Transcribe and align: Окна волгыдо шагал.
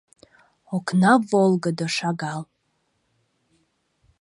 Окна 0.75 1.11
волгыдо 1.29 1.87
шагал. 1.97 2.41